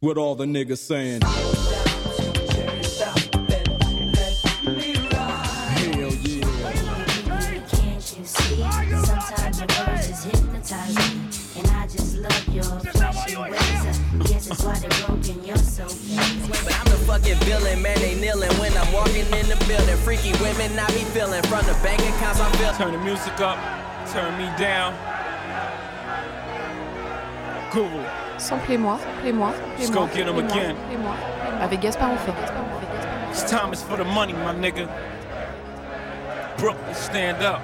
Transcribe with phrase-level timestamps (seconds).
[0.00, 1.22] What all the niggas saying?
[17.06, 19.96] fucking villain, man, they kneeling when I'm walking in the building.
[20.04, 22.74] Freaky women, I be feeling from the bank accounts I'm feeling.
[22.74, 23.56] Turn the music up,
[24.12, 25.15] turn me down.
[27.76, 28.06] Google.
[28.38, 30.76] Samplez-moi, samplez-moi, Let's go get him again.
[31.60, 32.34] Avec Gaspard Oufet.
[33.30, 34.88] This time is for the money, my nigga.
[36.56, 37.60] Brooklyn, stand up.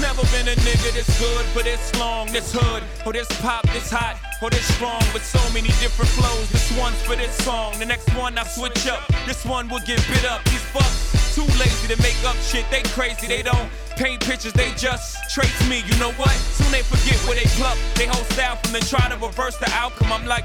[0.00, 3.88] Never been a nigga this good for this long, this hood, or this pop, this
[3.88, 6.50] hot, or this strong, with so many different flows.
[6.50, 9.06] This one's for this song, the next one I switch up.
[9.26, 10.42] This one will get bit up.
[10.46, 12.68] These fucks too lazy to make up shit.
[12.68, 15.82] They crazy, they don't paint pictures, they just trace me.
[15.86, 16.36] You know what?
[16.56, 17.76] Soon they forget where they pluck.
[17.94, 20.12] They whole style from the try to reverse the outcome.
[20.12, 20.44] I'm like,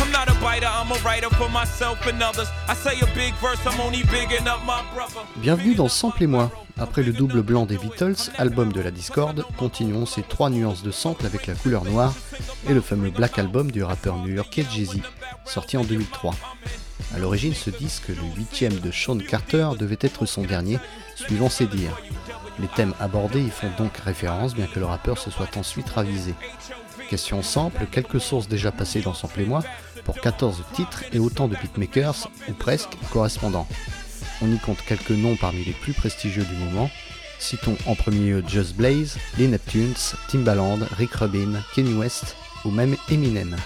[0.00, 2.48] I'm not a biter, I'm a writer for myself and others.
[2.68, 5.20] I say a big verse, I'm only bigging up my brother.
[5.36, 6.50] Bienvenue dans Sample et moi.
[6.78, 10.90] Après le double blanc des Beatles, album de la Discord, continuons ces trois nuances de
[10.90, 12.12] sample avec la couleur noire
[12.68, 14.98] et le fameux Black Album du rappeur new-yorkais Jay-Z,
[15.44, 16.34] sorti en 2003.
[17.14, 20.78] A l'origine, ce disque, le huitième de Sean Carter, devait être son dernier,
[21.14, 21.96] suivant ses dires.
[22.58, 26.34] Les thèmes abordés y font donc référence, bien que le rappeur se soit ensuite ravisé.
[27.08, 29.62] Question sample, quelques sources déjà passées dans Sample et moi,
[30.04, 33.68] pour 14 titres et autant de beatmakers, ou presque, correspondants.
[34.42, 36.90] On y compte quelques noms parmi les plus prestigieux du moment.
[37.38, 39.94] Citons en premier lieu Just Blaze, les Neptunes,
[40.28, 43.56] Timbaland, Rick Rubin, Kenny West ou même Eminem.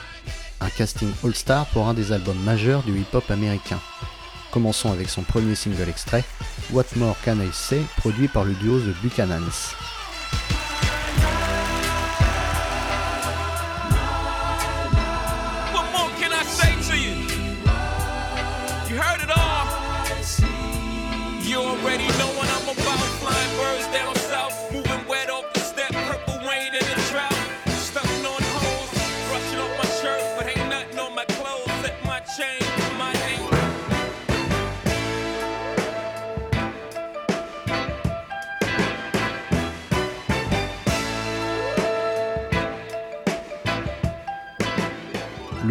[0.60, 3.78] Un casting all-star pour un des albums majeurs du hip-hop américain.
[4.50, 6.24] Commençons avec son premier single extrait,
[6.72, 9.74] What More Can I Say, produit par le duo The Buchanans.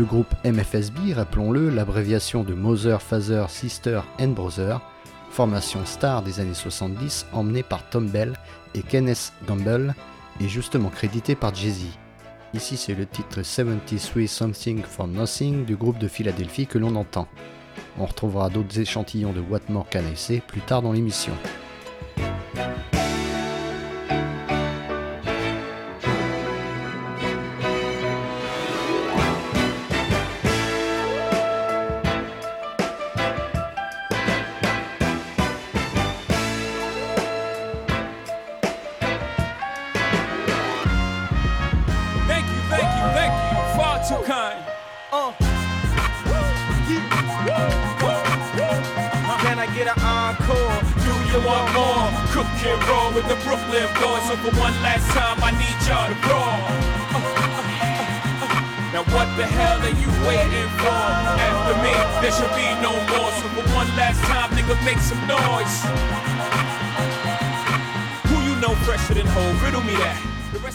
[0.07, 4.81] Groupe MFSB, rappelons-le, l'abréviation de Mother, Father, Sister and Brother,
[5.29, 8.33] formation star des années 70 emmenée par Tom Bell
[8.73, 9.93] et Kenneth Gamble,
[10.41, 11.85] est justement crédité par Jay-Z.
[12.53, 17.27] Ici c'est le titre 73 Something for Nothing du groupe de Philadelphie que l'on entend.
[17.99, 21.33] On retrouvera d'autres échantillons de What More Can I Say plus tard dans l'émission.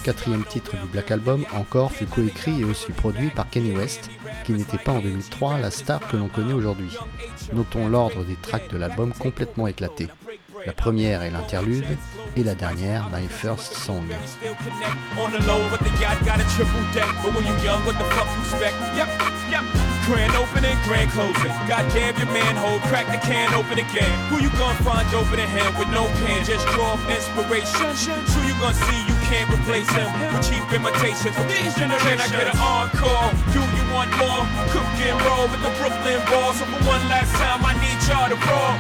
[0.03, 4.11] Quatrième titre du Black Album, encore, fut coécrit et aussi produit par Kenny West,
[4.45, 6.97] qui n'était pas en 2003 la star que l'on connaît aujourd'hui.
[7.53, 10.09] Notons l'ordre des tracks de l'album complètement éclaté.
[10.67, 11.87] La première est l'interlude
[12.37, 14.07] et la dernière, My First Song.
[20.09, 21.53] Grand opening, grand closing.
[21.69, 24.11] Goddamn your manhole, crack the can open again.
[24.31, 26.45] Who you gonna find open in hand with no pen?
[26.45, 27.87] Just draw inspiration.
[28.35, 28.99] Who you gonna see?
[29.07, 31.33] You can't replace him with cheap imitations?
[31.35, 33.33] From this generation, I get an encore.
[33.57, 34.45] Do you want more?
[34.69, 36.61] Cook and roll with the Brooklyn balls.
[36.61, 38.77] So for one last time, I need y'all to roll.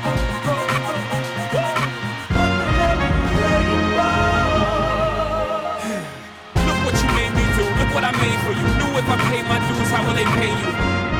[6.68, 7.64] Look what you made me do.
[7.80, 8.68] Look what I made for you.
[8.76, 11.11] Knew if I pay my dues, how will they pay you?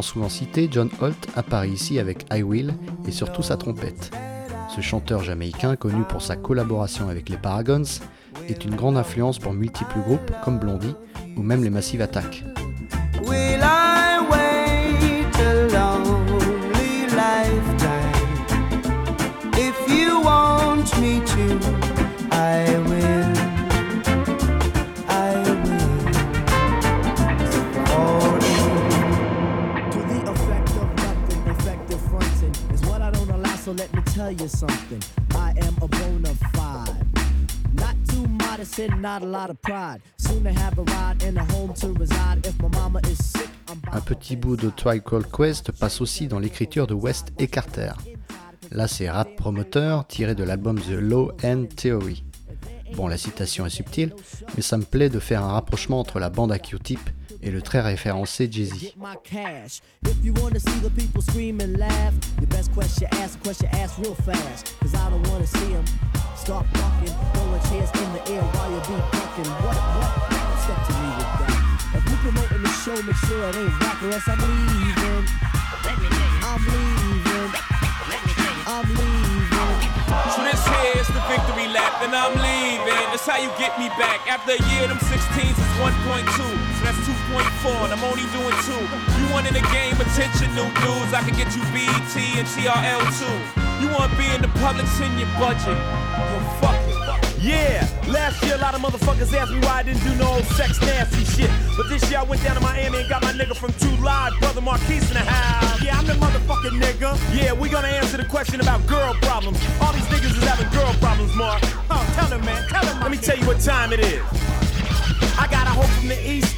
[0.00, 2.74] Souvent cité, John Holt apparaît ici avec I Will
[3.06, 4.12] et surtout sa trompette.
[4.74, 7.82] Ce chanteur jamaïcain, connu pour sa collaboration avec les Paragons,
[8.48, 10.94] est une grande influence pour multiples groupes comme Blondie
[11.36, 12.44] ou même les Massive Attack.
[43.92, 47.92] Un petit bout de Try Call Quest passe aussi dans l'écriture de West et Carter.
[48.70, 52.22] Là, c'est rap promoteur tiré de l'album The Low End Theory.
[52.94, 54.14] Bon, la citation est subtile,
[54.54, 57.00] mais ça me plaît de faire un rapprochement entre la bande à Q-Tip
[57.42, 58.94] et le très référencé Jay-Z.
[80.34, 83.06] So this here's the victory lap, and I'm leaving.
[83.10, 84.20] That's how you get me back.
[84.30, 86.69] After a year, them 16s is 1.2.
[87.04, 88.82] So that's 2.4, and I'm only doing two.
[89.20, 91.12] You want in the game attention, new dudes.
[91.14, 93.36] I can get you BET and TRL too.
[93.80, 95.76] You want to be in the public, send your budget.
[95.76, 97.00] Well, fuck it.
[97.40, 100.44] Yeah, last year a lot of motherfuckers asked me why I didn't do no old
[100.44, 101.50] sex nasty shit.
[101.74, 104.38] But this year I went down to Miami and got my nigga from Two Live,
[104.40, 105.82] brother Marquise in the house.
[105.82, 107.16] Yeah, I'm the motherfucking nigga.
[107.34, 109.58] Yeah, we gonna answer the question about girl problems.
[109.80, 111.62] All these niggas is having girl problems, Mark.
[111.90, 113.00] Oh, tell them, man, tell them.
[113.00, 114.22] Let me tell you what time it is.
[115.40, 116.54] I got a hoe from the east,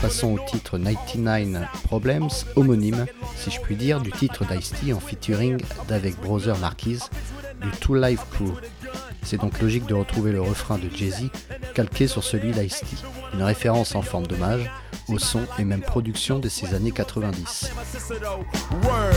[0.00, 3.06] Passons au titre 99 Problems, homonyme,
[3.36, 7.10] si je puis dire, du titre d'Ice-T en featuring d'avec Brother Marquise
[7.60, 8.52] du Two Live Crew.
[9.22, 11.30] C'est donc logique de retrouver le refrain de Jay-Z
[11.74, 12.86] calqué sur celui d'Ice-T,
[13.34, 14.70] une référence en forme d'hommage
[15.12, 17.70] au son et même production de ces années 90.
[18.84, 19.14] Word.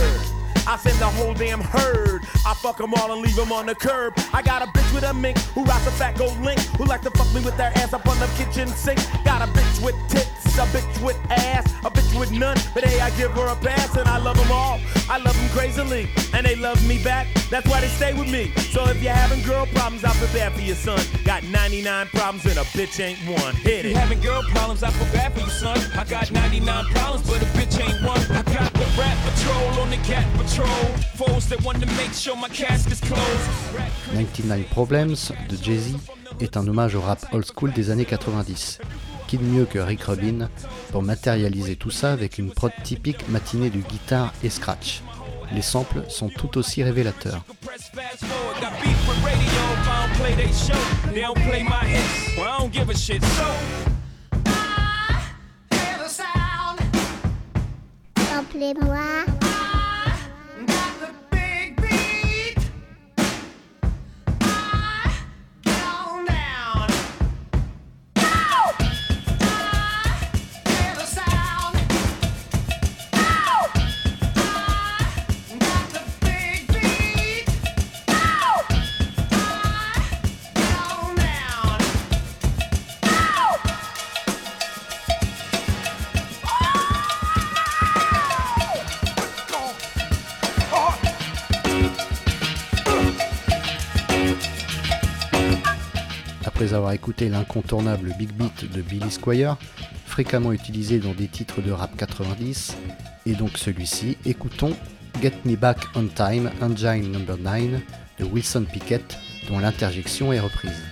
[0.66, 2.22] I send the whole damn herd.
[2.46, 4.14] I fuck them all and leave them on the curb.
[4.34, 6.60] I got a bitch with a mink who rocks a fat gold link.
[6.78, 9.00] Who like to fuck me with their ass up on the kitchen sink.
[9.26, 12.58] Got a bitch with tits, a bitch with ass, a bitch with none.
[12.74, 14.80] But hey, I give her a pass and I love them all.
[15.10, 17.28] I love them crazily and they love me back.
[17.50, 18.52] That's why they stay with me.
[18.72, 21.00] So if you're having girl problems, I feel bad for your son.
[21.26, 23.56] Got 99 problems and a bitch ain't one.
[23.56, 23.98] Hit You it.
[23.98, 25.78] having girl problems, I feel bad for you, son.
[25.98, 28.22] I got 99 problems, but a bitch ain't one.
[28.32, 30.68] I got the rap patrol on the cat patrol.
[31.16, 33.50] Foes that want to make sure my casket's closed.
[34.14, 35.96] 99 Problems de Jay-Z
[36.40, 38.80] est un hommage au rap old school des années 90.
[39.42, 40.50] Mieux que Rick Rubin
[40.92, 45.02] pour matérialiser tout ça avec une prod typique matinée de guitare et scratch?
[45.52, 47.44] Les samples sont tout aussi révélateurs.
[96.94, 99.58] Avoir écouté l'incontournable Big Beat de Billy Squire,
[100.06, 102.78] fréquemment utilisé dans des titres de rap 90,
[103.26, 104.76] et donc celui-ci, écoutons
[105.22, 107.82] Get Me Back on Time, Engine Number 9
[108.20, 109.18] de Wilson Pickett,
[109.50, 110.84] dont l'interjection est reprise.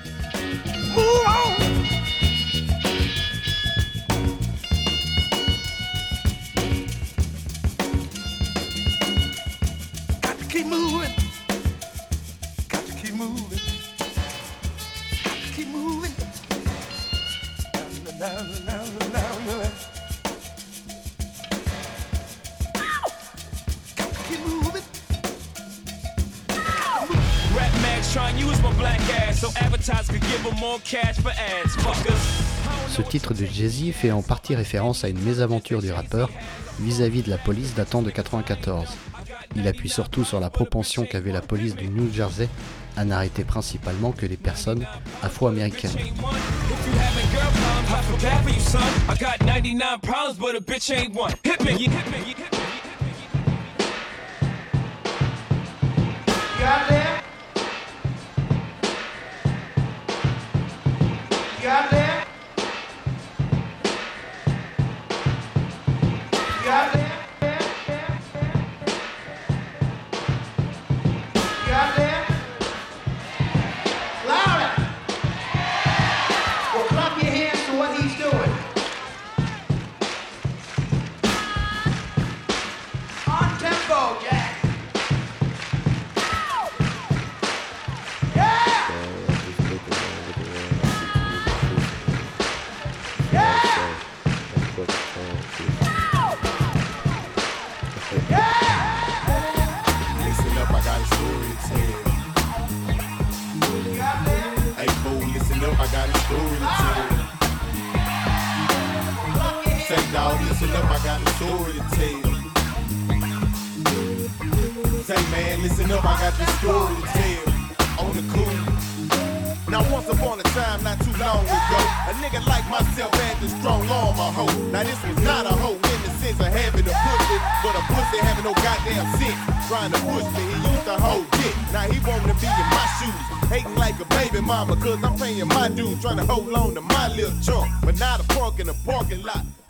[32.89, 36.29] Ce titre de Jay-Z fait en partie référence à une mésaventure du rappeur
[36.79, 38.87] vis-à-vis de la police datant de 94.
[39.55, 42.49] Il appuie surtout sur la propension qu'avait la police du New Jersey
[42.97, 44.85] à n'arrêter principalement que les personnes
[45.23, 45.91] afro-américaines.
[47.91, 49.10] You I feel bad for you, son.
[49.10, 51.33] I got 99 problems, but a bitch ain't one.
[51.43, 52.62] Hit me, you hit me, you hit me.
[56.71, 57.20] story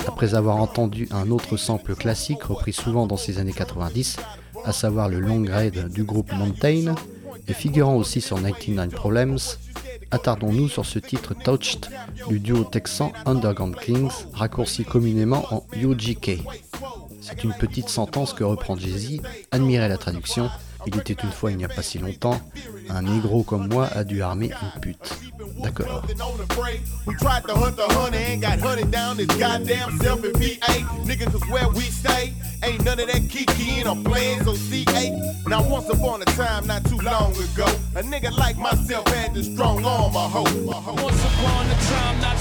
[0.08, 4.18] Après avoir entendu un autre sample classique repris souvent dans ces années 90,
[4.66, 6.96] à savoir le long raid du groupe Mountain,
[7.48, 9.40] et figurant aussi sur 99 Problems,
[10.12, 11.90] attardons-nous sur ce titre Touched
[12.28, 16.42] du duo texan Underground Kings, raccourci communément en UGK.
[17.22, 20.50] C'est une petite sentence que reprend Jay-Z, admirez la traduction,
[20.88, 22.40] il était une fois il n'y a pas si longtemps,
[22.90, 25.20] un négro comme moi a dû armer une pute.
[25.62, 26.04] D'accord.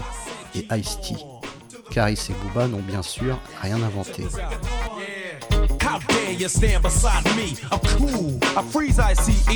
[0.54, 1.33] et Ice-T.
[1.90, 4.24] Caris et Booba n'ont bien sûr rien inventé.
[5.80, 7.56] How dare you stand beside me?
[7.70, 8.38] I'm cool.
[8.56, 9.48] I freeze ICE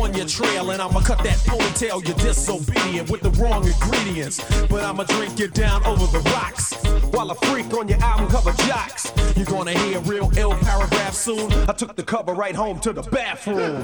[0.00, 2.04] on your trail, and I'ma cut that ponytail.
[2.06, 4.40] You're disobedient with the wrong ingredients.
[4.68, 6.74] But I'ma drink you down over the rocks
[7.12, 9.12] while I freak on your album cover jocks.
[9.36, 11.52] You're gonna hear real ill paragraph soon.
[11.68, 13.82] I took the cover right home to the bathroom.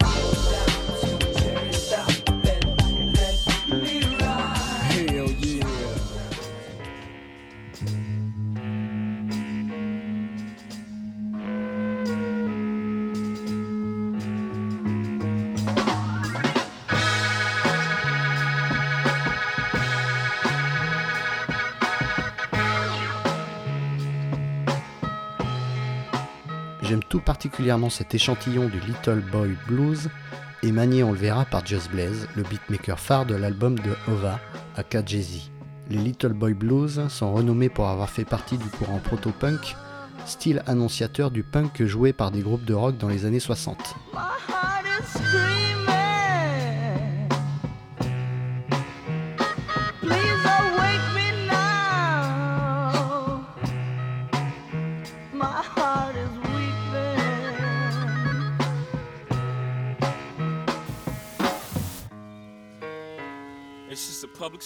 [26.88, 30.09] J'aime tout particulièrement cet échantillon du Little Boy Blues,
[30.62, 34.40] et manié on le verra par Just Blaze, le beatmaker phare de l'album de Ova,
[34.75, 35.50] aka Jay-Z.
[35.90, 39.76] Les Little Boy Blues sont renommés pour avoir fait partie du courant proto-punk,
[40.25, 43.76] style annonciateur du punk joué par des groupes de rock dans les années 60.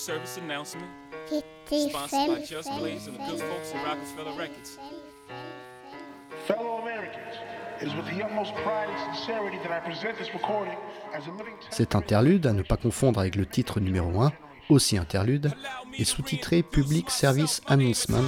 [0.02, 0.88] Service announcement
[1.28, 4.32] Fifty sponsored by cent, Just cent, Blaze and the good cent, folks at cent, Rockefeller
[4.32, 4.71] cent, Records.
[4.71, 4.82] cent,
[5.28, 6.47] cent.
[6.49, 7.35] Fellow Americans,
[7.80, 10.75] it is with the utmost pride and sincerity that I present this recording
[11.14, 14.32] as a living Cet interlude, à ne pas confondre avec le titre numéro 1,
[14.71, 15.52] aussi interlude,
[15.97, 18.25] est sous-titré Public Service Announcement,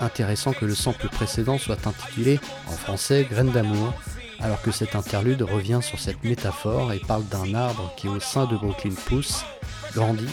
[0.00, 2.38] intéressant que le sample précédent soit intitulé
[2.68, 3.92] en français Graine d'amour,
[4.38, 8.46] alors que cet interlude revient sur cette métaphore et parle d'un arbre qui au sein
[8.46, 9.44] de Brooklyn pousse,
[9.92, 10.30] grandit,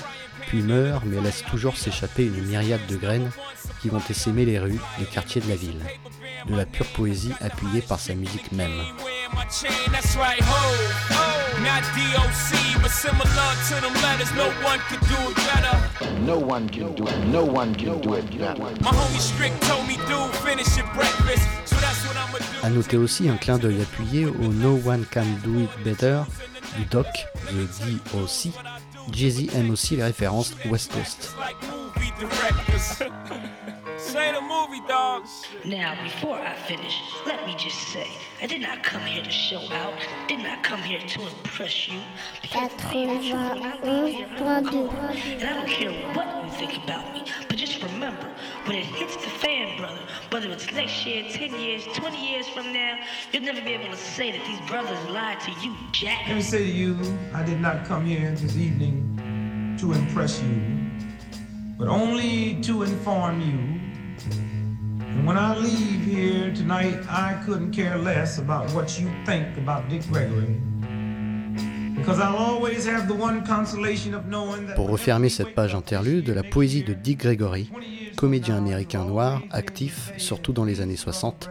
[0.47, 3.29] puis meurt mais laisse toujours s'échapper une myriade de graines
[3.81, 5.81] qui vont essaimer les rues, les quartiers de la ville.
[6.47, 8.69] De la pure poésie appuyée par sa musique même.
[8.69, 10.73] Wearing my chain, that's right, ho,
[11.11, 11.61] ho.
[11.61, 14.31] Not DOC, but similar to them letters.
[14.35, 15.77] No one could do it better.
[16.25, 17.17] No one can do it.
[17.27, 18.55] No one can do it better.
[18.81, 21.47] My homie Strick told me, dude, finish your breakfast.
[21.65, 22.67] So that's what I'ma do.
[22.67, 26.21] A noter aussi un clin d'œil appuyé au No One Can Do It Better
[26.77, 27.07] du doc,
[27.47, 28.53] The DOC.
[29.11, 31.35] Jay-Z aime aussi les références West Coast.
[34.07, 34.11] like movie directors.
[34.13, 35.25] Say the movie, dog.
[35.65, 38.07] Now, before I finish, let me just say,
[38.41, 39.93] I did not come here to show out,
[40.27, 41.99] did not come here to impress you.
[42.41, 44.89] Because I am true, I leave here, I'm cool.
[44.91, 48.27] And I don't care what you think about me, but just remember,
[48.65, 52.71] when it hits the fan, brother, whether it's next year, 10 years, 20 years from
[52.73, 52.99] now,
[53.31, 56.27] you'll never be able to say that these brothers lied to you, Jack.
[56.27, 56.97] Let me say to you,
[57.33, 60.61] I did not come here this evening to impress you,
[61.77, 63.86] but only to inform you.
[64.25, 69.89] And when I leave here tonight, I couldn't care less about what you think about
[69.89, 70.57] Dick Gregory.
[74.75, 77.69] Pour refermer cette page interlude, de la poésie de Dick Gregory,
[78.15, 81.49] comédien américain noir, actif surtout dans les années 60,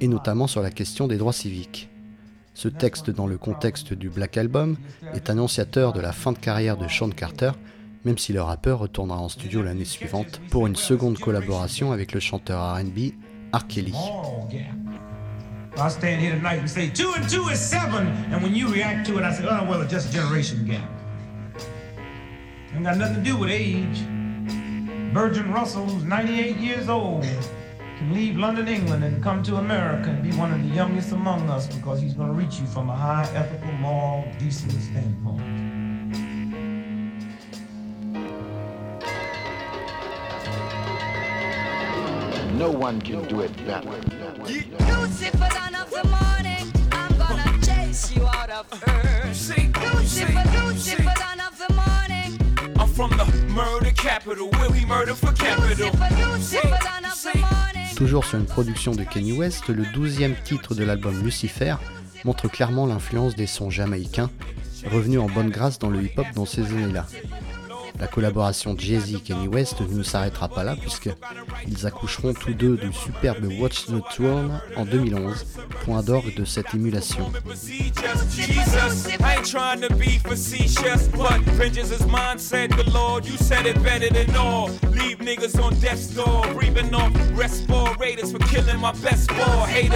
[0.00, 1.88] et notamment sur la question des droits civiques.
[2.54, 4.76] Ce texte, dans le contexte du Black Album,
[5.14, 7.52] est annonciateur de la fin de carrière de Sean Carter,
[8.04, 12.20] même si le rappeur retournera en studio l'année suivante pour une seconde collaboration avec le
[12.20, 13.12] chanteur RB
[13.52, 13.66] R.
[13.66, 13.94] Kelly.
[15.76, 19.06] I stand here tonight and say two and two is seven, and when you react
[19.08, 20.88] to it, I say, oh well, it's just a generation gap.
[22.74, 23.98] Ain't got nothing to do with age.
[25.12, 27.22] Virgin Russell, who's 98 years old,
[27.98, 31.48] can leave London, England, and come to America and be one of the youngest among
[31.50, 35.63] us because he's going to reach you from a high ethical, moral, decent standpoint.
[42.58, 43.90] No one can do it better.
[43.90, 49.24] Lucifer, son of the morning, I'm gonna chase you out of earth.
[49.26, 52.38] Lucifer, Lucifer, son of the morning,
[52.78, 55.90] I'm from the murder capital, where we murder for capital.
[56.32, 57.94] Lucifer, son of the morning.
[57.96, 61.74] Toujours sur une production de Kenny West, le douzième titre de l'album Lucifer
[62.24, 64.30] montre clairement l'influence des sons jamaïcains,
[64.90, 67.06] revenus en bonne grâce dans le hip-hop dans ces années-là.
[68.00, 71.10] La collaboration Jay-Z-Kenny West ne s'arrêtera pas là puisque
[71.68, 75.46] ils accoucheront tous deux du superbe Watch the Throne en 2011,
[75.84, 77.30] point d'orgue de cette émulation.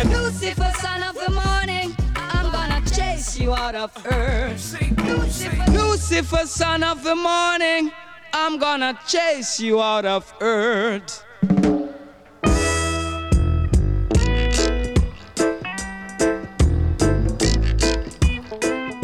[0.04, 1.77] Lucifer, son of the morning,
[3.40, 4.76] you out of earth.
[5.72, 7.90] Lucifer, son of the morning,
[8.32, 11.24] I'm gonna chase you out of earth.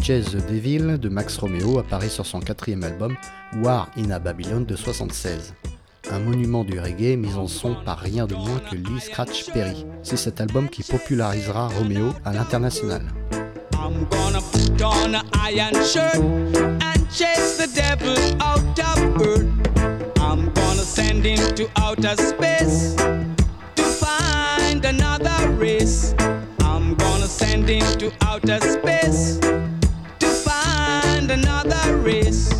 [0.07, 3.17] Devil de Max Romeo apparaît sur son quatrième album
[3.63, 5.55] War in a Babylon de 76.
[6.11, 9.87] Un monument du reggae mis en son par rien de moins que Lee Scratch Perry.
[10.03, 13.03] C'est cet album qui popularisera Romeo à l'international.
[13.85, 20.19] I'm gonna put on an iron shirt and chase the devil out of earth.
[20.21, 26.15] I'm gonna send him to outer space to find another race.
[26.61, 32.51] I'm gonna send him to outer space to find another race.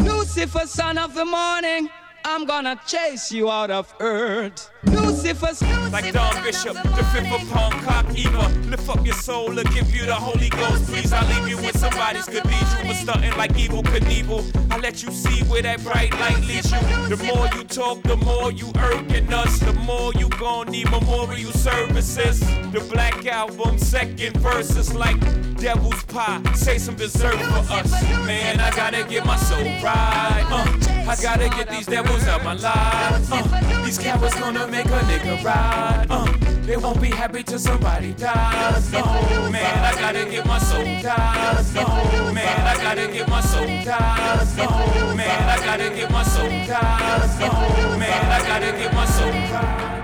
[0.00, 1.90] Lucifer, son of the morning,
[2.32, 4.70] I'm gonna chase you out of earth.
[4.84, 5.52] Lucifer,
[5.90, 7.50] Like Don Bishop, the fifth of
[7.82, 8.48] cock Eva.
[8.68, 10.84] Lift up your soul and give you the Holy Ghost.
[10.86, 14.44] Please, I leave you in somebody's cathedral, but stunting like evil Knievel.
[14.70, 16.78] I let you see where that bright light leads you.
[17.08, 19.58] The more you talk, the more you irking us.
[19.58, 22.38] The more you gon' need memorial services.
[22.72, 25.18] The Black Album, second verse is like
[25.56, 26.40] devil's pie.
[26.54, 27.90] Say some dessert for us.
[28.24, 30.46] Man, I gotta get my soul right.
[30.48, 33.32] Uh, I gotta get these devils out my life.
[33.32, 36.06] Uh, these cowards gonna make a nigga ride.
[36.10, 36.26] Uh,
[36.66, 38.92] they won't be happy till somebody dies.
[38.92, 39.04] No,
[39.50, 41.74] man, I gotta get my soul dies.
[41.74, 44.56] No, man, I gotta get my soul dies.
[44.56, 47.40] No, man, I gotta get my soul dies.
[47.40, 49.99] No, man, I gotta get my soul dies.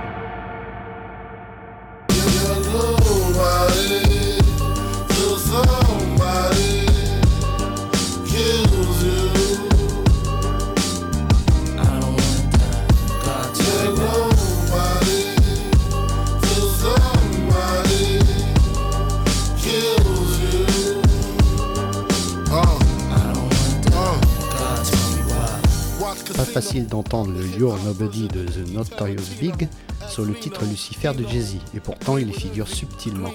[26.62, 29.68] Facile d'entendre le You're Nobody de The Notorious Big
[30.08, 33.28] sur le titre Lucifer de Jay-Z, et pourtant il y figure subtilement.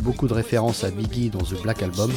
[0.00, 2.10] Beaucoup de références à Biggie dans The Black Album,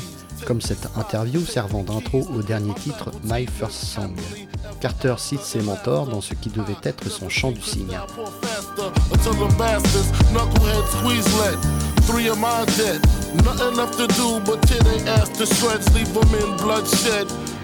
[0.46, 4.16] comme cette interview servant d'intro au dernier titre My First Song.
[4.80, 8.00] Carter cite ses mentors dans ce qui devait être son chant du cygne.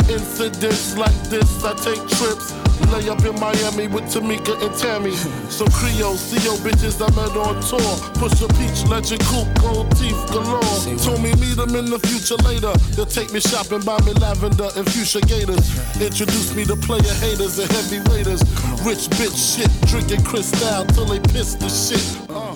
[0.10, 2.54] Incidents like this, I take trips.
[2.90, 5.14] Lay up in Miami with Tamika and Tammy.
[5.50, 7.94] Some Creole, CO bitches I met on tour.
[8.18, 10.98] Push a peach, legend coupe, gold teeth galore.
[10.98, 12.74] Told me meet them in the future later.
[12.96, 15.70] They'll take me shopping, buy me lavender and fuchsia gators.
[16.02, 18.42] Introduce me to player haters and heavy waiters.
[18.82, 22.02] Rich bitch shit, drinking crystal till they piss the shit.
[22.30, 22.56] Uh,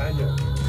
[0.00, 0.59] I know.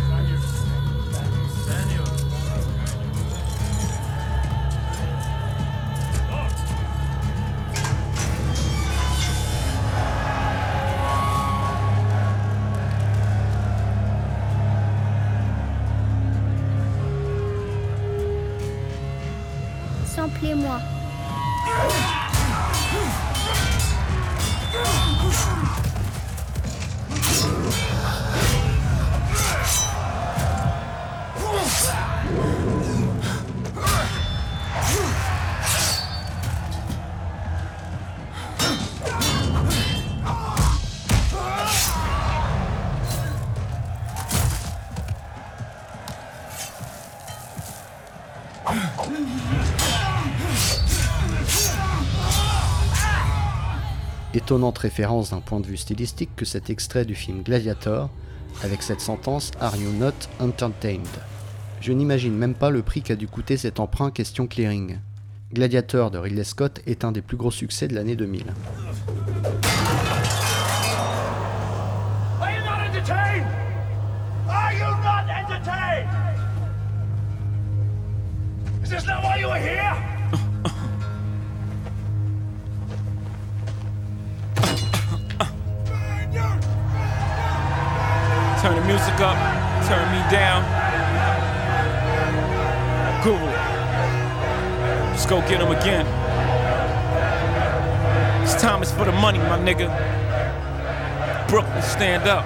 [54.33, 58.09] Étonnante référence d'un point de vue stylistique que cet extrait du film Gladiator,
[58.63, 61.05] avec cette sentence Are you not entertained?
[61.81, 64.99] Je n'imagine même pas le prix qu'a dû coûter cet emprunt question clearing.
[65.53, 68.43] Gladiator de Ridley Scott est un des plus gros succès de l'année 2000.
[72.39, 73.47] Are you not entertained?
[74.47, 76.07] Are you not entertained?
[78.81, 80.20] Is this not why you are here?
[88.61, 89.35] Turn the music up,
[89.87, 90.63] turn me down.
[95.31, 96.05] Go get him again.
[98.43, 99.87] This time is for the money, my nigga.
[101.47, 102.43] Brooklyn, stand up.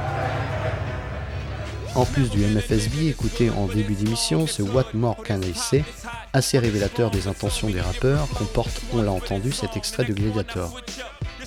[1.96, 5.84] En plus du MFSB écouté en début d'émission, ce What More Can I Say,
[6.32, 10.80] assez révélateur des intentions des rappeurs, comporte, on l'a entendu, cet extrait de Gladiator.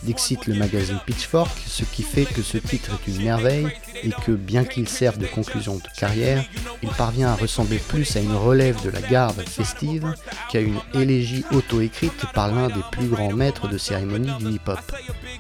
[0.03, 3.69] Dixit le magazine Pitchfork, ce qui fait que ce titre est une merveille
[4.05, 6.45] et que, bien qu'il serve de conclusion de carrière,
[6.83, 10.15] il parvient à ressembler plus à une relève de la garde festive
[10.51, 14.81] qu'à une élégie auto-écrite par l'un des plus grands maîtres de cérémonie du hip-hop.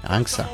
[0.05, 0.49] Rien que ça.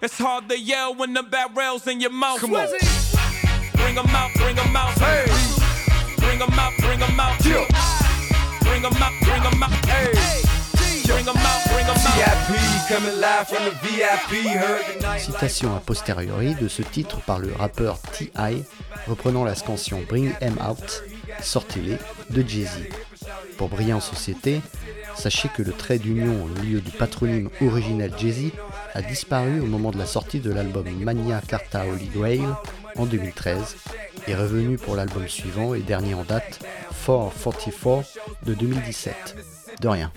[0.00, 2.40] It's hard to yell when the barrel's in your mouth.
[2.40, 2.68] Come on.
[3.74, 4.96] Bring 'em out, bring 'em out.
[4.98, 5.27] Hey.
[6.38, 7.36] Bring 'em out, bring 'em out.
[8.60, 9.72] Bring 'em out, bring 'em out.
[9.88, 10.12] Hey.
[11.04, 11.34] Bring bring
[15.18, 18.62] Citation a posteriori de ce titre par le rappeur T.I.
[19.08, 21.02] reprenant la scansion Bring Em Out,
[21.42, 21.98] sortez-les
[22.30, 22.88] de Jay-Z.
[23.56, 24.60] Pour briller en société,
[25.16, 28.52] sachez que le trait d'union au lieu du patronyme originel Jay-Z
[28.94, 32.46] a disparu au moment de la sortie de l'album Mania Carta Holy Grail
[32.96, 33.74] en 2013
[34.28, 36.60] et revenu pour l'album suivant et dernier en date,
[37.06, 38.04] 444
[38.44, 39.36] de 2017.
[39.80, 40.10] De rien.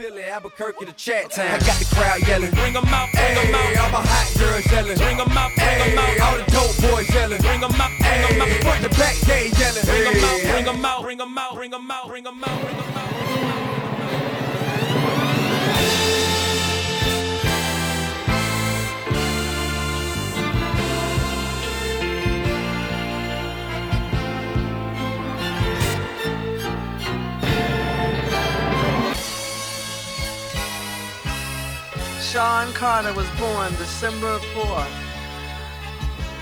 [32.32, 34.88] Sean Carter was born December 4th,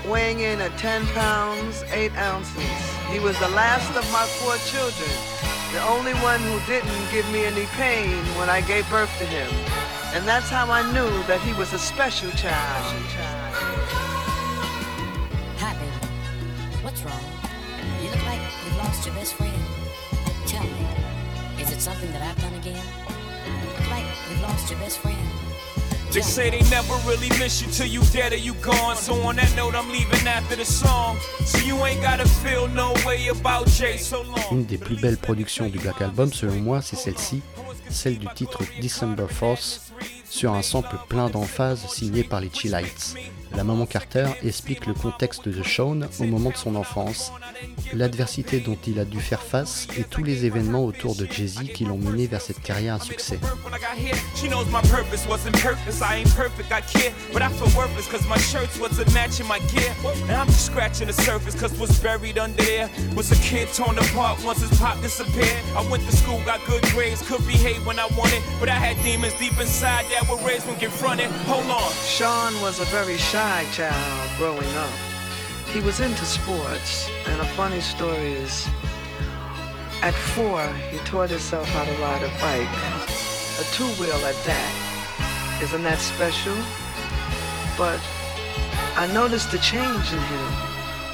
[0.08, 2.62] weighing in at 10 pounds, 8 ounces.
[3.10, 5.10] He was the last of my four children,
[5.72, 9.50] the only one who didn't give me any pain when I gave birth to him.
[10.14, 12.94] And that's how I knew that he was a special child.
[15.58, 16.84] Hi, baby.
[16.84, 17.24] What's wrong?
[18.00, 19.60] You look like you've lost your best friend.
[20.46, 20.86] Tell me,
[21.60, 22.86] is it something that I've done again?
[23.44, 25.39] You look like you've lost your best friend.
[34.50, 37.42] Une des plus belles productions du Black Album, selon moi, c'est celle-ci,
[37.90, 39.92] celle du titre December Force,
[40.28, 43.14] sur un sample plein d'emphase signé par les Chillites.
[43.56, 47.32] La maman Carter explique le contexte de Sean au moment de son enfance,
[47.92, 51.84] l'adversité dont il a dû faire face et tous les événements autour de Jay-Z qui
[51.84, 53.38] l'ont mené vers cette carrière à succès.
[53.64, 56.00] When I got here, she knows my purpose wasn't purpose.
[56.00, 59.58] I ain't perfect, I care, but I feel worthless cause my shirts wasn't matching my
[59.74, 59.92] gear.
[60.28, 63.98] And I'm just scratching the surface cause what's buried under there was a kid torn
[63.98, 65.62] apart once his pop disappeared.
[65.76, 68.96] I went to school, got good grades, could behave when I wanted, but I had
[69.02, 71.30] demons deep inside that were raised when confronted.
[71.50, 71.90] Hold on.
[72.06, 73.39] Sean was a very shy
[73.72, 74.92] child growing up.
[75.72, 78.68] He was into sports, and a funny story is
[80.02, 82.74] at four, he taught himself how to ride a bike,
[83.60, 85.60] a two wheel at that.
[85.62, 86.56] Isn't that special?
[87.78, 88.00] But
[88.96, 90.46] I noticed a change in him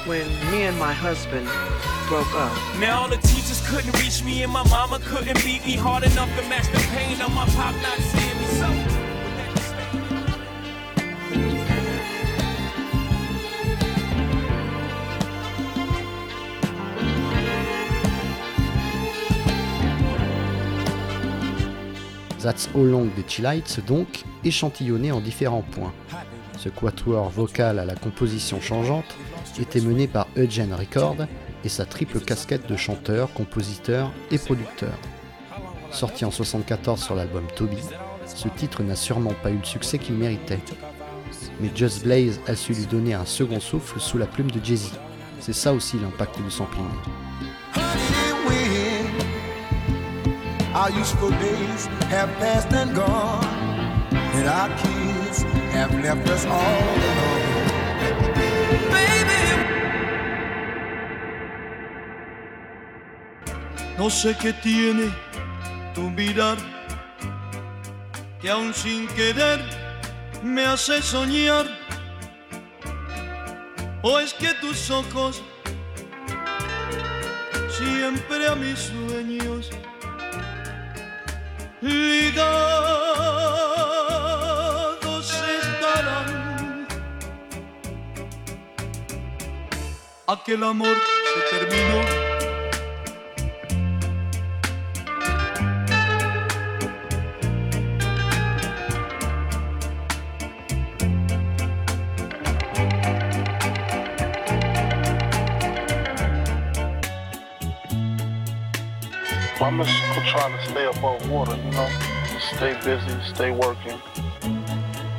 [0.05, 1.47] when me and my husband
[2.09, 2.55] broke up.
[2.79, 6.29] Now all the teachers couldn't reach me and my mama couldn't beat me hard enough
[6.37, 8.96] to match the pain of my pop not seeing me.
[22.41, 25.93] That's All Long des Chillites donc, échantillonné en différents points.
[26.57, 29.15] Ce quatuor vocal à la composition changeante
[29.59, 31.17] était mené par Eugene Record
[31.63, 34.93] et sa triple casquette de chanteur, compositeur et producteur.
[35.91, 37.77] Sorti en 74 sur l'album Toby,
[38.25, 40.59] ce titre n'a sûrement pas eu le succès qu'il méritait.
[41.59, 44.91] Mais Just Blaze a su lui donner un second souffle sous la plume de Jay-Z.
[45.39, 46.85] C'est ça aussi l'impact du sampling.
[50.77, 53.43] Our useful days have passed and gone,
[54.13, 55.41] and our kids
[55.73, 57.47] have left us all alone.
[63.97, 65.11] No sé qué tiene
[65.95, 66.57] tu mirar,
[68.39, 69.59] que aún sin querer
[70.43, 71.65] me hace soñar.
[74.03, 75.41] O es que tus ojos
[77.71, 79.71] siempre a mis sueños
[81.81, 82.47] ligados
[85.31, 86.87] estarán.
[90.27, 90.97] Aquel amor
[91.33, 92.26] se terminó.
[109.79, 111.87] I'm just trying to stay above water, you know?
[112.33, 113.99] Just stay busy, stay working.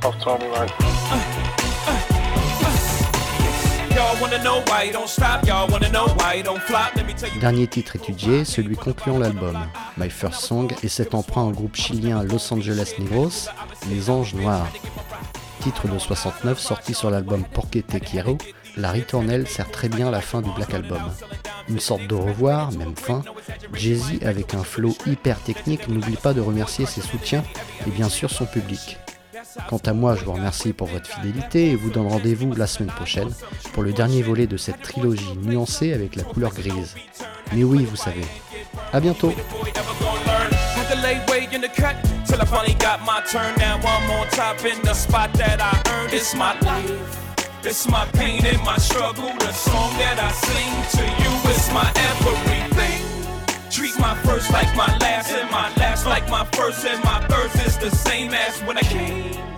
[0.00, 0.70] Puff told me like,
[3.94, 6.96] Y'all wanna know why you don't stop, y'all wanna know why you don't flop?
[6.96, 7.40] Let me tell you.
[7.40, 9.56] Dernier titre étudié, celui concluant l'album,
[9.96, 13.48] My First Song, et cet emprunt au groupe chilien Los Angeles Negros,
[13.88, 14.66] Les Anges Noirs.
[15.60, 18.38] Titre de 69 sorti sur l'album Porque Te Quiero,
[18.76, 21.02] la ritournelle sert très bien la fin du Black Album.
[21.68, 23.22] Une sorte de revoir, même fin.
[23.74, 27.44] Jay-Z, avec un flow hyper technique, n'oublie pas de remercier ses soutiens
[27.86, 28.98] et bien sûr son public.
[29.68, 32.92] Quant à moi, je vous remercie pour votre fidélité et vous donne rendez-vous la semaine
[32.92, 33.30] prochaine
[33.72, 36.94] pour le dernier volet de cette trilogie nuancée avec la couleur grise.
[37.52, 38.24] Mais oui, vous savez.
[38.92, 39.32] À bientôt
[51.72, 53.00] my everything.
[53.70, 57.56] Treat my first like my last, and my last like my first, and my first
[57.66, 59.57] is the same as when I came.